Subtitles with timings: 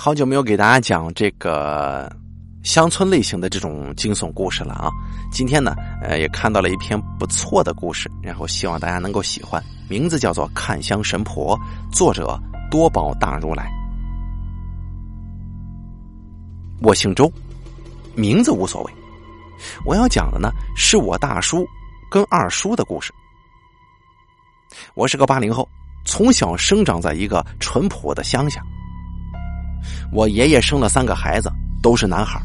[0.00, 2.08] 好久没有给大家讲这个
[2.62, 4.88] 乡村类型的这种惊悚故事了啊！
[5.32, 9.60] 今天呢，呃，也看到了一篇不错的故事，然后希望大家能够喜欢。
[9.88, 11.58] 名字叫做《看香神婆》，
[11.92, 12.40] 作者
[12.70, 13.68] 多宝大如来。
[16.80, 17.28] 我姓周，
[18.14, 18.92] 名字无所谓。
[19.84, 21.66] 我要讲的呢，是我大叔
[22.08, 23.12] 跟二叔的故事。
[24.94, 25.68] 我是个八零后，
[26.04, 28.62] 从小生长在一个淳朴的乡下。
[30.10, 31.52] 我爷爷生了三个孩子，
[31.82, 32.40] 都是男孩。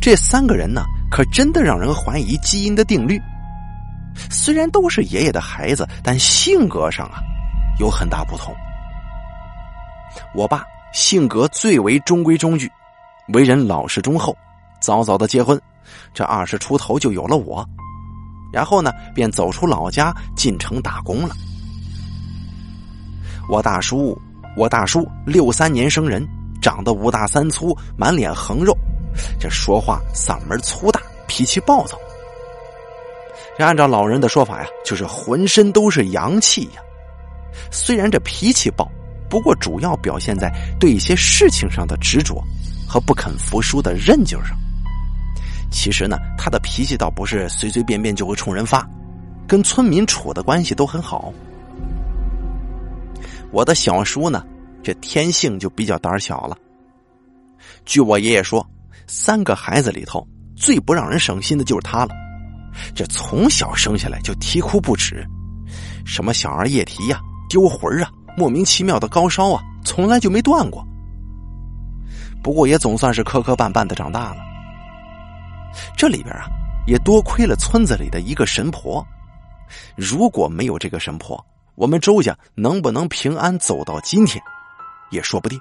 [0.00, 3.20] 这三个人呢，可真的让人怀疑基因的定律。
[4.30, 7.20] 虽然都是爷爷的孩子，但性格上啊，
[7.78, 8.54] 有很大不同。
[10.34, 12.70] 我爸性格最为中规中矩，
[13.34, 14.36] 为人老实忠厚，
[14.80, 15.60] 早早的结婚，
[16.12, 17.66] 这二十出头就有了我，
[18.52, 21.34] 然后呢，便走出老家进城打工了。
[23.48, 24.18] 我大叔。
[24.56, 26.26] 我大叔六三年生人，
[26.60, 28.76] 长得五大三粗，满脸横肉，
[29.40, 31.96] 这说话嗓门粗大，脾气暴躁。
[33.58, 36.80] 这按照老人的说法呀，就是浑身都是阳气呀。
[37.70, 38.90] 虽然这脾气暴，
[39.28, 42.42] 不过主要表现在对一些事情上的执着
[42.88, 44.56] 和不肯服输的韧劲上。
[45.70, 48.86] 其实呢，他的脾气倒不是随随便便就会冲人发，
[49.46, 51.32] 跟村民处的关系都很好。
[53.52, 54.44] 我的小叔呢，
[54.82, 56.56] 这天性就比较胆小了。
[57.84, 58.66] 据我爷爷说，
[59.06, 62.14] 三个孩子里头最不让人省心的就是他了。
[62.94, 65.22] 这从小生下来就啼哭不止，
[66.06, 70.82] 什么小儿夜啼呀、丢魂啊、莫名其妙的高烧啊，从来就没断过。
[72.42, 74.42] 不过也总算是磕磕绊绊的长大了。
[75.96, 76.46] 这里边啊，
[76.86, 79.06] 也多亏了村子里的一个神婆。
[79.94, 84.42] 如果没有这个神婆，我们周家能不能平安走到今天，
[85.10, 85.60] 也说不定。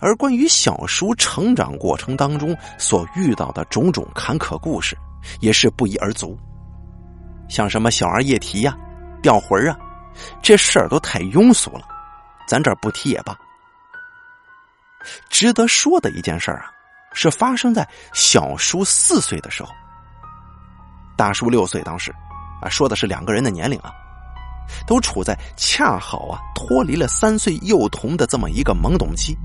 [0.00, 4.96] 而关于小叔成长过程当中所遇到的种种坎坷故事，
[5.40, 6.38] 也是不一而足。
[7.48, 8.76] 像什么小儿夜啼呀、
[9.22, 9.76] 掉魂啊，
[10.42, 11.82] 这事儿都太庸俗了，
[12.46, 13.36] 咱这儿不提也罢。
[15.28, 16.70] 值得说的一件事啊，
[17.12, 19.70] 是发生在小叔四岁的时候，
[21.16, 22.14] 大叔六岁，当时。
[22.60, 23.92] 啊，说的是两个人的年龄啊，
[24.86, 29.36] 都处在恰好啊脱离了三岁幼童的这么一个懵懂期，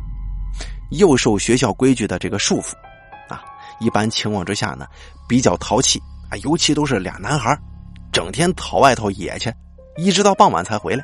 [0.92, 2.74] 又受学校规矩的这个束缚，
[3.28, 3.44] 啊，
[3.80, 4.88] 一般情况之下呢，
[5.28, 7.58] 比较淘气啊，尤其都是俩男孩，
[8.12, 9.54] 整天跑外头野去，
[9.98, 11.04] 一直到傍晚才回来。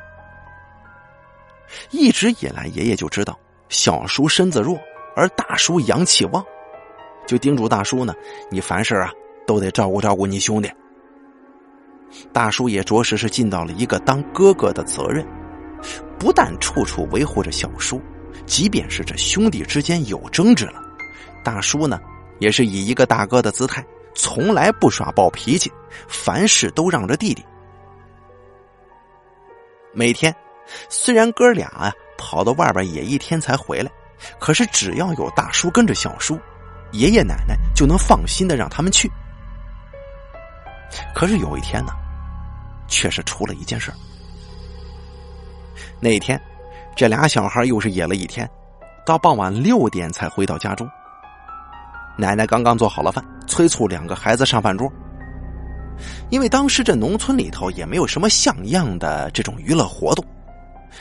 [1.90, 3.38] 一直以来，爷爷就知道
[3.68, 4.76] 小叔身子弱，
[5.14, 6.44] 而大叔阳气旺，
[7.28, 8.12] 就叮嘱大叔呢，
[8.50, 9.12] 你凡事啊
[9.46, 10.68] 都得照顾照顾你兄弟。
[12.32, 15.26] 大叔也着实是尽到了一个当哥哥的责任，
[16.18, 18.00] 不但处处维护着小叔，
[18.46, 20.82] 即便是这兄弟之间有争执了，
[21.44, 21.98] 大叔呢
[22.38, 23.84] 也是以一个大哥的姿态，
[24.14, 25.70] 从来不耍暴脾气，
[26.08, 27.44] 凡事都让着弟弟。
[29.92, 30.34] 每天，
[30.88, 33.90] 虽然哥俩啊跑到外边也一天才回来，
[34.38, 36.38] 可是只要有大叔跟着小叔，
[36.92, 39.10] 爷爷奶奶就能放心的让他们去。
[41.14, 41.92] 可是有一天呢，
[42.88, 43.92] 却是出了一件事
[46.00, 46.40] 那天，
[46.96, 48.48] 这俩小孩又是野了一天，
[49.04, 50.88] 到傍晚六点才回到家中。
[52.16, 54.90] 奶奶刚刚做好了饭，催促两个孩子上饭桌。
[56.30, 60.24] 因为当时这农村里头也没有什么像样的这种娱乐活动，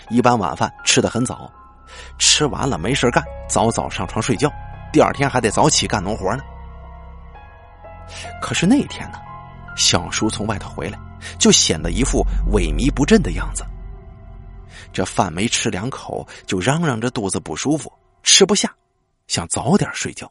[0.09, 1.49] 一般晚饭吃的很早，
[2.17, 4.51] 吃完了没事干，早早上床睡觉，
[4.91, 6.43] 第二天还得早起干农活呢。
[8.41, 9.17] 可是那一天呢？
[9.79, 10.99] 小叔从外头回来，
[11.39, 13.65] 就显得一副萎靡不振的样子。
[14.91, 17.91] 这饭没吃两口，就嚷嚷着肚子不舒服，
[18.21, 18.75] 吃不下，
[19.27, 20.29] 想早点睡觉。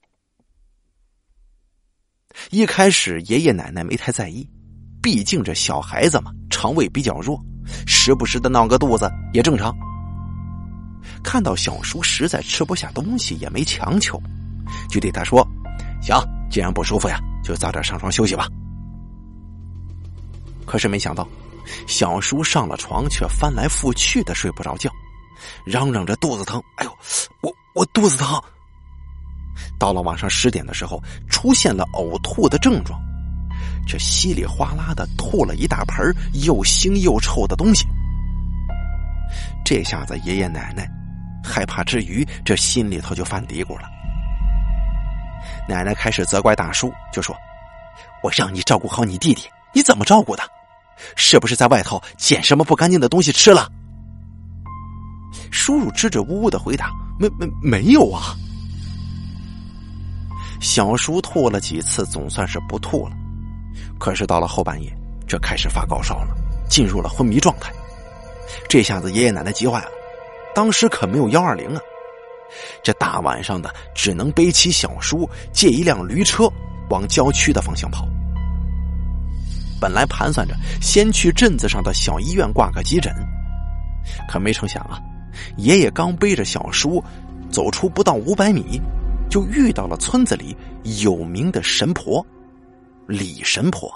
[2.50, 4.46] 一开始爷爷奶奶没太在意，
[5.02, 7.42] 毕竟这小孩子嘛，肠胃比较弱，
[7.86, 9.74] 时不时的闹个肚子也正常。
[11.24, 14.20] 看到小叔实在吃不下东西，也没强求，
[14.90, 15.46] 就对他说
[16.02, 16.14] ：“行，
[16.50, 18.46] 既然不舒服呀，就早点上床休息吧。”
[20.68, 21.26] 可是没想到，
[21.86, 24.90] 小叔上了床却翻来覆去的睡不着觉，
[25.64, 26.62] 嚷嚷着肚子疼。
[26.76, 26.98] 哎呦，
[27.40, 28.38] 我我肚子疼。
[29.78, 33.00] 到了晚上十点的时候，出现了呕吐的症状，
[33.86, 37.86] 这稀里哗啦的吐了一大盆又腥又臭的东西。
[39.64, 40.86] 这下子爷爷奶奶
[41.42, 43.88] 害怕之余，这心里头就犯嘀咕了。
[45.66, 47.34] 奶奶开始责怪大叔，就说
[48.22, 50.42] ：“我让你照顾好你弟弟，你怎么照顾的？”
[51.16, 53.70] 是不是在外头捡什么不干净的东西吃了？
[55.50, 58.34] 叔叔支支吾吾的回答：“没没没有啊。”
[60.60, 63.12] 小叔吐了几次，总算是不吐了。
[63.98, 64.92] 可是到了后半夜，
[65.26, 66.34] 这开始发高烧了，
[66.68, 67.72] 进入了昏迷状态。
[68.68, 69.88] 这下子爷爷奶奶急坏了，
[70.54, 71.80] 当时可没有幺二零啊，
[72.82, 76.50] 这大晚上的只能背起小叔，借一辆驴车
[76.90, 78.08] 往郊区的方向跑。
[79.80, 83.14] 本来盘算着先去镇子上的小医院挂个急诊，
[84.28, 85.00] 可没成想啊，
[85.56, 87.02] 爷爷刚背着小叔
[87.50, 88.80] 走出不到五百米，
[89.30, 90.56] 就遇到了村子里
[91.02, 92.24] 有名的神婆
[93.06, 93.88] 李神婆。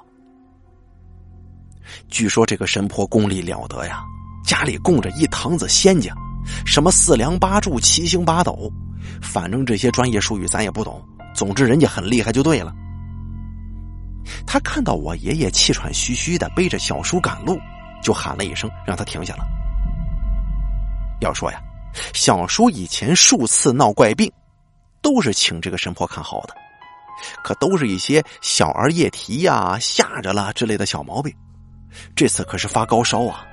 [2.09, 4.03] 据说这个神婆功力了得呀，
[4.45, 6.15] 家里供着一堂子仙家，
[6.65, 8.73] 什么四梁八柱、七星八斗，
[9.21, 11.03] 反正这些专业术语咱也不懂。
[11.35, 12.75] 总之人家很厉害就对了。
[14.47, 17.59] 他看到我爷爷气喘吁吁的背着小叔赶路，
[18.03, 19.45] 就喊了一声，让他停下了。
[21.21, 21.61] 要说呀，
[22.13, 24.31] 小叔以前数次闹怪病，
[25.01, 26.55] 都是请这个神婆看好的，
[27.45, 31.33] 可都是一些小儿夜啼呀、吓着了之类的小毛病。
[32.17, 33.45] 这次可是发高烧啊！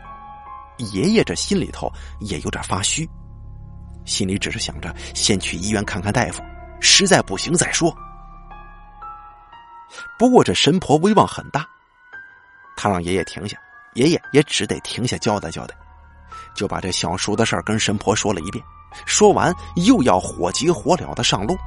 [0.93, 3.07] 爷爷这心里头也有点发虚，
[4.05, 6.41] 心里只是想着先去医院看看大夫，
[6.79, 7.93] 实在不行再说。
[10.17, 11.67] 不过这神婆威望很大，
[12.77, 13.57] 他让爷爷停下，
[13.95, 15.75] 爷爷也只得停下交代交代，
[16.55, 18.63] 就把这小叔的事儿跟神婆说了一遍。
[19.05, 21.57] 说完，又要火急火燎的上路。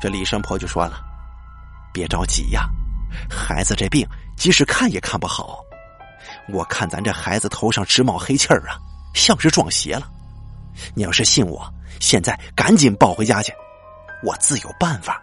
[0.00, 1.00] 这李神婆就说了
[1.92, 2.68] ：“别着急呀，
[3.30, 4.06] 孩子这病
[4.36, 5.60] 即使看也看不好。
[6.48, 8.78] 我看咱这孩子头上直冒黑气儿啊，
[9.14, 10.08] 像是撞邪了。
[10.94, 11.66] 你要是信我，
[12.00, 13.52] 现在赶紧抱回家去，
[14.22, 15.22] 我自有办法。”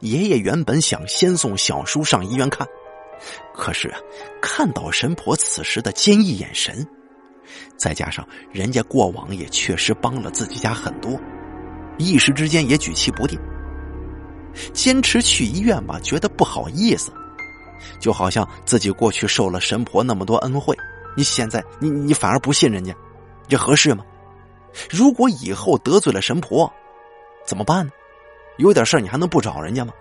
[0.00, 2.66] 爷爷原本想先送小叔上医院看，
[3.52, 3.98] 可是啊，
[4.40, 6.86] 看到神婆此时的坚毅眼神，
[7.76, 11.18] 再加上人家过往也确实帮了自己家很多，
[11.98, 13.38] 一时之间也举棋不定。
[14.72, 17.12] 坚持去医院吧，觉得不好意思，
[17.98, 20.76] 就好像自己过去受了神婆那么多恩惠，
[21.16, 22.94] 你现在你你反而不信人家，
[23.48, 24.04] 这合适吗？
[24.88, 26.72] 如果以后得罪了神婆，
[27.44, 27.92] 怎么办呢？
[28.58, 29.92] 有点事你还能不找人家吗？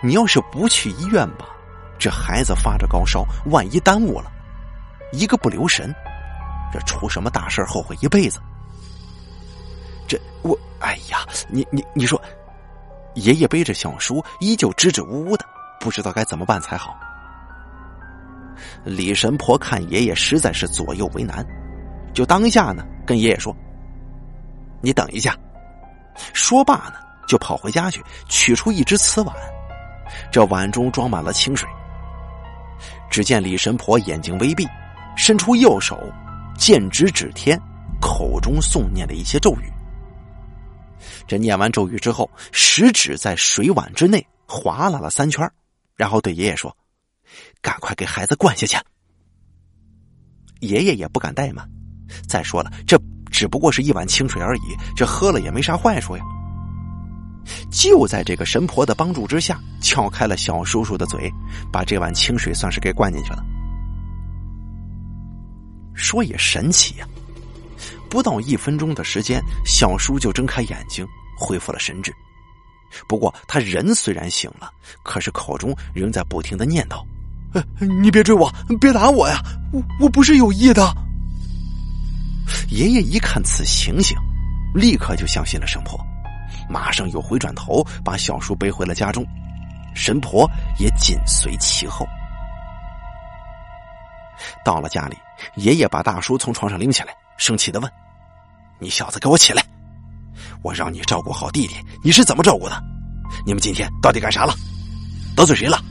[0.00, 1.48] 你要是不去医院吧，
[1.98, 4.32] 这孩子发着高烧，万一耽误了，
[5.12, 5.94] 一个不留神，
[6.72, 8.40] 这出什么大事后悔一辈子。
[10.08, 12.20] 这我，哎呀，你你你说，
[13.14, 15.44] 爷爷背着小叔，依旧支支吾吾的，
[15.78, 16.96] 不知道该怎么办才好。
[18.82, 21.46] 李神婆看爷爷实在是左右为难，
[22.14, 23.54] 就当下呢跟爷爷说
[24.80, 25.36] ：“你等一下。”
[26.32, 27.05] 说罢呢。
[27.26, 29.34] 就跑回家去，取出一只瓷碗，
[30.30, 31.68] 这碗中装满了清水。
[33.10, 34.66] 只见李神婆眼睛微闭，
[35.16, 35.98] 伸出右手，
[36.58, 37.60] 剑指指天，
[38.00, 39.72] 口中诵念了一些咒语。
[41.26, 45.50] 这念完咒语之后，食指在水碗之内划拉了三圈，
[45.94, 46.74] 然后对爷爷说
[47.62, 48.76] ：“赶快给孩子灌下去。”
[50.60, 51.68] 爷爷也不敢怠慢。
[52.28, 53.00] 再说了，这
[53.30, 56.24] 只不过是一碗清水而已，这喝了也没啥坏处呀。
[57.70, 61.32] 就在这个神婆的帮助之下，撬开了小叔叔的嘴，
[61.72, 63.44] 把这碗清水算是给灌进去了。
[65.94, 67.06] 说也神奇呀，
[68.10, 71.06] 不到一分钟的时间，小叔就睁开眼睛，
[71.38, 72.12] 恢复了神智。
[73.08, 74.70] 不过他人虽然醒了，
[75.02, 77.02] 可是口中仍在不停的念叨
[78.00, 80.94] ：“你别追我，别打我呀，我我不是有意的。”
[82.70, 84.16] 爷爷一看此情形，
[84.74, 85.98] 立刻就相信了神婆。
[86.68, 89.24] 马上又回转头，把小叔背回了家中，
[89.94, 92.06] 神婆也紧随其后。
[94.64, 95.16] 到了家里，
[95.54, 97.90] 爷爷把大叔从床上拎起来，生气的问
[98.78, 99.64] ：“你小子给我起来！
[100.62, 102.82] 我让你照顾好弟弟，你是怎么照顾的？
[103.46, 104.54] 你们今天到底干啥了？
[105.34, 105.82] 得罪谁了？”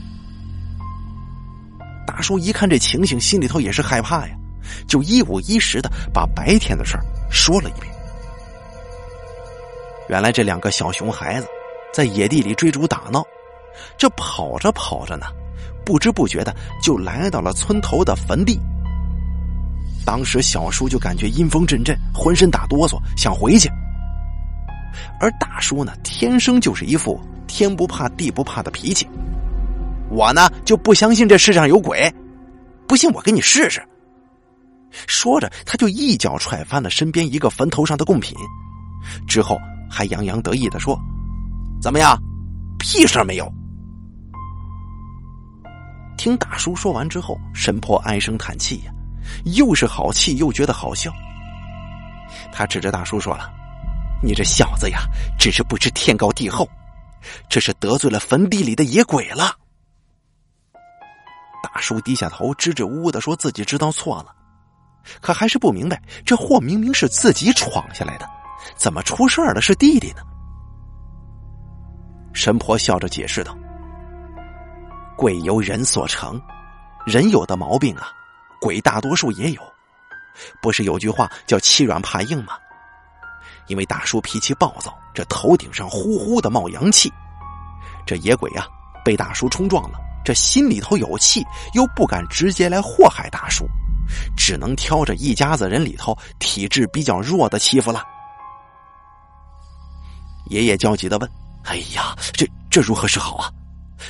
[2.06, 4.36] 大叔一看这情形，心里头也是害怕呀，
[4.86, 7.92] 就一五一十的把白天的事儿说了一遍。
[10.08, 11.46] 原来这两个小熊孩子
[11.92, 13.24] 在野地里追逐打闹，
[13.98, 15.26] 这跑着跑着呢，
[15.84, 18.60] 不知不觉的就来到了村头的坟地。
[20.04, 23.68] 当时小叔就感觉阴风阵阵，浑身打哆嗦，想回去。
[25.20, 29.08] 而大叔呢，天生就是一副天不怕地不怕的脾气。
[30.08, 32.12] 我呢就不相信这世上有鬼，
[32.86, 33.82] 不信我给你试试。
[35.08, 38.36] 说着，他就一脚踹翻了身边一个坟头上的贡品，
[39.26, 39.58] 之后。
[39.90, 40.98] 还洋洋得意的说
[41.80, 42.18] ：“怎么样，
[42.78, 43.52] 屁事没有？”
[46.16, 48.92] 听大叔说完之后，神婆唉声叹气呀，
[49.56, 51.12] 又是好气又觉得好笑。
[52.52, 53.52] 他指着大叔说了
[54.22, 55.00] ：“你这小子呀，
[55.38, 56.68] 真是不知天高地厚，
[57.48, 59.54] 这是得罪了坟地里的野鬼了。”
[61.62, 64.34] 大叔低下头，支支吾吾的说自己知道错了，
[65.20, 68.28] 可还是不明白，这祸明明是自己闯下来的，
[68.76, 70.22] 怎么出事的是弟弟呢？
[72.32, 73.56] 神婆笑着解释道
[75.16, 76.40] ：“鬼由人所成，
[77.06, 78.08] 人有的毛病啊，
[78.60, 79.62] 鬼大多数也有。
[80.60, 82.54] 不是有句话叫欺软怕硬吗？
[83.68, 87.10] 因为大叔脾气暴躁，这头顶上呼呼的冒阳气，
[88.06, 88.66] 这野鬼啊
[89.02, 93.66] 被大叔冲撞了，这心里头有气，又不敢直接来祸害大叔，
[94.36, 98.04] 只能挑着一家子人里头体质比较弱的欺负了。”
[100.48, 101.30] 爷爷焦急的问。
[101.64, 103.50] 哎呀，这这如何是好啊？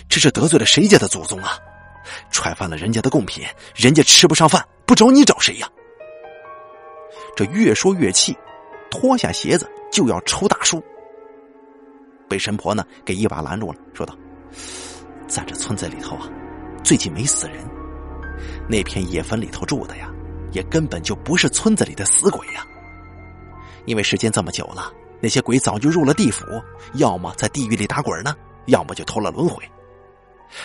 [0.08, 1.58] 这是得罪了谁家的祖宗啊？
[2.30, 5.68] 踹翻了人家的贡品，人家吃不上饭，不找你找谁呀？
[7.34, 8.36] 这越说越气，
[8.90, 10.82] 脱下鞋子就要抽大叔，
[12.28, 14.14] 被神婆呢给一把拦住了，说道
[15.26, 16.28] ：“在这村子里头啊，
[16.84, 17.66] 最近没死人，
[18.68, 20.10] 那片野坟里头住的呀，
[20.52, 22.66] 也根本就不是村子里的死鬼呀，
[23.86, 26.44] 因为时间这么久了。”那些鬼早就入了地府，
[26.94, 29.62] 要么在地狱里打滚呢，要么就偷了轮回。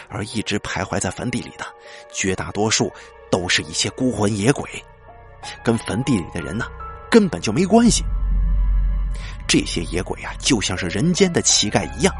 [0.10, 1.65] 而一直徘徊在坟地里的，
[2.12, 2.91] 绝大多数
[3.31, 4.70] 都是一些孤魂野鬼，
[5.63, 6.65] 跟坟地里的人呢
[7.10, 8.03] 根本就没关系。
[9.48, 12.13] 这些野鬼啊，就像是人间的乞丐一样，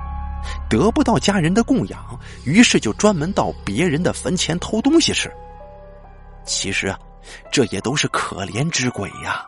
[0.70, 5.32] 得不到家人的供养，于是就专门到别人的坟前偷东西吃。
[6.44, 6.98] 其实啊，
[7.52, 9.46] 这也都是可怜之鬼呀。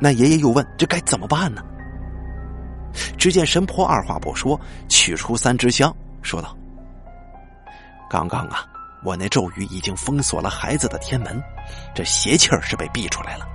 [0.00, 1.62] 那爷爷又问：“这该怎么办呢？”
[3.18, 6.56] 只见神婆二话不说，取出三支香，说道
[8.08, 8.66] ：“刚刚啊，
[9.04, 11.42] 我那咒语已经封锁了孩子的天门，
[11.94, 13.46] 这邪气儿是被逼出来了。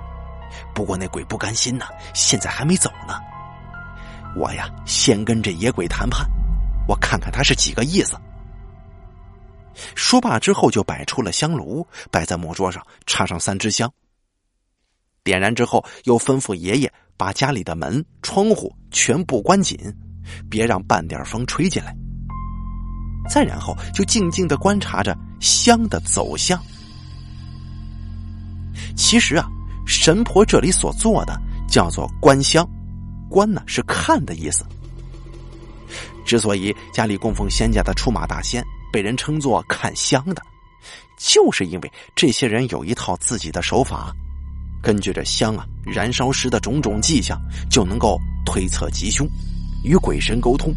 [0.74, 3.18] 不过那鬼不甘心呐，现在还没走呢。
[4.36, 6.26] 我呀，先跟这野鬼谈判，
[6.88, 8.16] 我看看他是几个意思。”
[9.94, 13.90] 说罢之后，就摆出了香炉，摆在木桌上，插上三支香。
[15.24, 19.78] 点燃之后，又吩咐爷爷把家里的门、窗户全部关紧，
[20.50, 21.94] 别让半点风吹进来。
[23.28, 26.60] 再然后，就静静的观察着香的走向。
[28.96, 29.48] 其实啊，
[29.86, 32.68] 神婆这里所做的叫做观香，
[33.30, 34.64] 观呢是看的意思。
[36.24, 40.42] 之所以家里供奉仙家的出马大仙被人称作看香的，
[41.16, 44.12] 就是因为这些人有一套自己的手法。
[44.82, 49.26] 根据这香啊燃烧时的种种迹象，就能够推测吉凶，
[49.84, 50.74] 与鬼神沟通，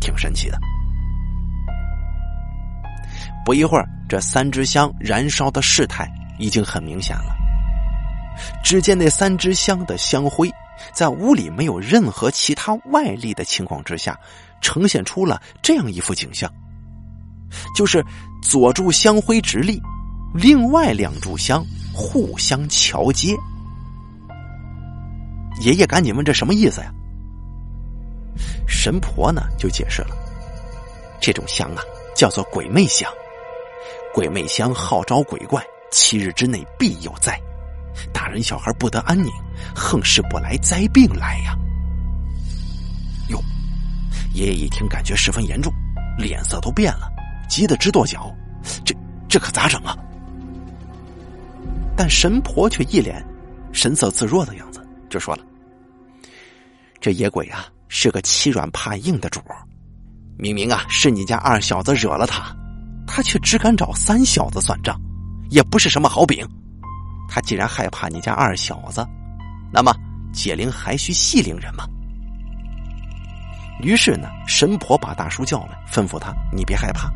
[0.00, 0.58] 挺神奇的。
[3.44, 7.36] 不一会儿，这三支香燃烧的事态已经很明显了。
[8.64, 10.50] 只见那三支香的香灰，
[10.94, 14.18] 在屋里没有任何其他外力的情况之下，
[14.62, 16.50] 呈现出了这样一幅景象：
[17.76, 18.02] 就是
[18.42, 19.78] 左柱香灰直立，
[20.34, 21.62] 另外两柱香。
[21.94, 23.36] 互相桥接，
[25.60, 26.92] 爷爷赶紧问：“这什么意思呀？”
[28.66, 30.08] 神婆呢就解释了
[31.22, 31.82] ：“这种香啊，
[32.16, 33.08] 叫做鬼魅香。
[34.12, 37.40] 鬼魅香号召鬼怪，七日之内必有灾，
[38.12, 39.30] 大人小孩不得安宁，
[39.74, 41.56] 横事不来，灾病来呀！”
[43.30, 43.40] 哟，
[44.34, 45.72] 爷爷一听，感觉十分严重，
[46.18, 47.08] 脸色都变了，
[47.48, 48.34] 急得直跺脚
[48.84, 48.94] ：“这
[49.28, 49.96] 这可咋整啊？”
[51.96, 53.24] 但神婆却一脸
[53.72, 55.44] 神色自若的样子，就说了
[57.00, 59.40] ：“这野鬼啊，是个欺软怕硬的主
[60.36, 62.54] 明明啊是你家二小子惹了他，
[63.06, 65.00] 他却只敢找三小子算账，
[65.50, 66.44] 也不是什么好饼。
[67.28, 69.06] 他既然害怕你家二小子，
[69.72, 69.94] 那么
[70.32, 71.84] 解铃还需系铃人嘛。”
[73.80, 77.08] 于是呢，神婆把大叔叫来，吩咐他：“你别害怕，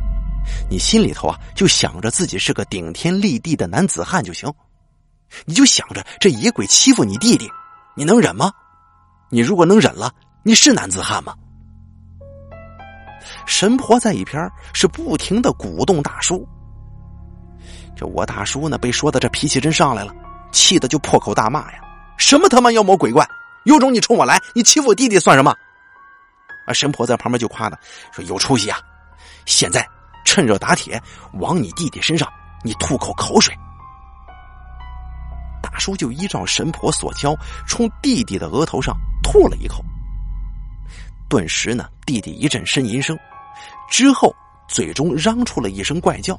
[0.71, 4.53] 你心里头啊就想着自己是个顶天立地的男子汉就行。”
[5.45, 7.51] 你就想着这野鬼欺负你弟弟，
[7.95, 8.53] 你能忍吗？
[9.31, 11.35] 你如果能忍了，你是男子汉吗？
[13.47, 16.47] 神婆在一边是不停的鼓动大叔。
[17.97, 20.15] 这我大叔呢，被说的这脾气真上来了，
[20.53, 21.81] 气的就破口大骂呀
[22.17, 23.29] ：“什么他妈妖魔鬼怪，
[23.65, 25.55] 有种你冲我来，你欺负我弟弟算什么？”
[26.67, 27.79] 啊，神婆在旁边就夸他
[28.13, 28.79] 说：“有出息啊！
[29.47, 29.87] 现在
[30.25, 31.03] 趁热打铁，
[31.35, 32.27] 往你弟弟身上
[32.63, 33.55] 你吐口口水。”
[35.63, 37.35] 大叔就依照神婆所教，
[37.67, 39.85] 冲弟弟的额头上吐了一口。
[41.29, 43.19] 顿时呢，弟弟一阵呻吟声，
[43.91, 44.35] 之后
[44.69, 46.39] 嘴中嚷出了一声怪叫。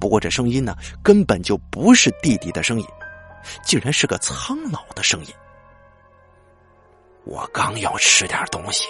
[0.00, 2.86] 不过这声音呢，根本就不是弟弟的声音，
[3.64, 5.28] 竟然是个苍老的声音。
[7.24, 8.86] 我刚要吃点东西，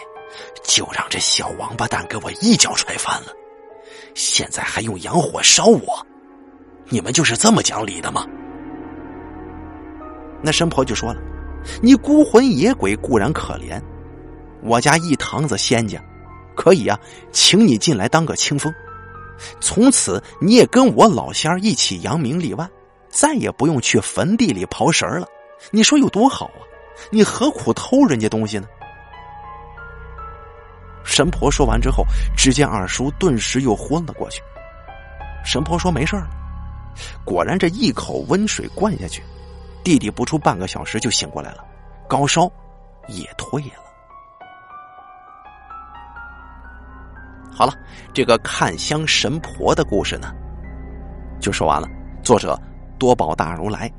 [0.65, 3.29] 就让这小王八蛋给我一脚踹翻了，
[4.15, 6.07] 现在还用洋火烧我，
[6.89, 8.27] 你们就是这么讲理的吗？
[10.43, 11.21] 那神婆就说了
[11.83, 13.81] ：“你孤魂野鬼固然可怜，
[14.63, 16.03] 我家一堂子仙家，
[16.55, 16.99] 可以啊，
[17.33, 18.73] 请你进来当个清风。”
[19.61, 22.69] 从此你也跟我老仙儿一起扬名立万，
[23.09, 25.27] 再也不用去坟地里刨食了。
[25.71, 26.63] 你说有多好啊？
[27.11, 28.67] 你何苦偷人家东西呢？
[31.05, 32.05] 神婆说完之后，
[32.37, 34.43] 只见二叔顿时又昏了过去。
[35.45, 36.29] 神婆说没事了。
[37.25, 39.23] 果然，这一口温水灌下去，
[39.89, 41.65] 弟弟不出半个小时就醒过来了，
[42.07, 42.43] 高烧
[43.07, 43.83] 也退了。
[47.51, 47.73] 好了，
[48.13, 50.31] 这个看香神婆的故事呢，
[51.41, 51.89] 就说完了。
[52.23, 52.55] 作者
[52.99, 53.91] 多宝大如来，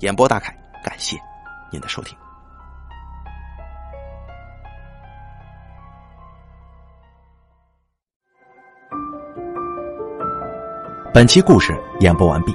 [0.00, 1.16] 演播大凯，感谢
[1.70, 2.14] 您的收听。
[11.14, 12.54] 本期故事演播完毕。